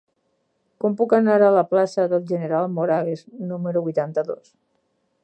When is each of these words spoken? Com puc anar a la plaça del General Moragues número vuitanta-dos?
Com 0.83 0.95
puc 1.01 1.13
anar 1.17 1.35
a 1.47 1.51
la 1.57 1.63
plaça 1.73 2.07
del 2.15 2.25
General 2.31 2.67
Moragues 2.79 3.23
número 3.53 3.85
vuitanta-dos? 3.89 4.53